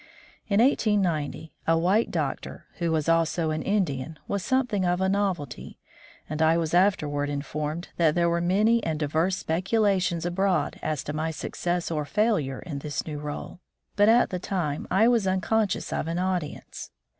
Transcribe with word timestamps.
In 0.47 0.59
1890 0.63 1.53
a 1.67 1.77
"white 1.77 2.09
doctor" 2.09 2.65
who 2.79 2.91
was 2.91 3.07
also 3.07 3.51
an 3.51 3.61
Indian 3.61 4.17
was 4.27 4.43
some 4.43 4.65
thing 4.65 4.83
of 4.83 4.99
a 4.99 5.07
novelty, 5.07 5.77
and 6.27 6.41
I 6.41 6.57
was 6.57 6.73
afterward 6.73 7.29
in 7.29 7.43
formed 7.43 7.89
that 7.97 8.15
there 8.15 8.27
were 8.27 8.41
many 8.41 8.83
and 8.83 8.97
diverse 8.97 9.37
speculations 9.37 10.25
abroad 10.25 10.79
as 10.81 11.03
to 11.03 11.13
my 11.13 11.29
success 11.29 11.91
or 11.91 12.03
failure 12.03 12.61
in 12.61 12.79
this 12.79 13.05
new 13.05 13.19
r61e, 13.21 13.59
but 13.95 14.09
at 14.09 14.31
the 14.31 14.39
time 14.39 14.87
I 14.89 15.07
was 15.07 15.27
unconscious 15.27 15.93
of 15.93 16.07
an 16.07 16.17
audience. 16.17 16.89